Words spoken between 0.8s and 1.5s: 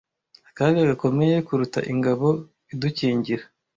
gakomeye